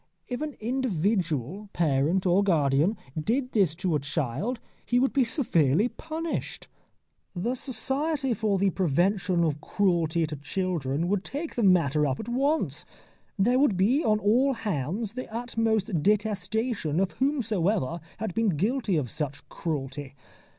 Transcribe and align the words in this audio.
If 0.27 0.41
an 0.41 0.55
individual, 0.59 1.69
parent 1.73 2.25
or 2.25 2.43
guardian, 2.43 2.97
did 3.15 3.51
this 3.51 3.75
to 3.75 3.93
a 3.95 3.99
child 3.99 4.59
he 4.83 4.97
would 4.99 5.13
be 5.13 5.23
severely 5.23 5.89
punished. 5.89 6.67
The 7.35 7.53
Society 7.53 8.33
for 8.33 8.57
the 8.57 8.71
Prevention 8.71 9.43
of 9.43 9.61
Cruelty 9.61 10.25
to 10.25 10.35
Children 10.37 11.07
would 11.07 11.23
take 11.23 11.53
the 11.53 11.61
matter 11.61 12.07
up 12.07 12.19
at 12.19 12.27
once. 12.27 12.83
There 13.37 13.59
would 13.59 13.77
be 13.77 14.03
on 14.03 14.17
all 14.19 14.53
hands 14.55 15.13
the 15.13 15.31
utmost 15.31 16.01
detestation 16.01 16.99
of 16.99 17.11
whomsoever 17.21 17.99
had 18.17 18.33
been 18.33 18.49
guilty 18.49 18.97
of 18.97 19.07
such 19.07 19.47
cruelty. 19.49 20.15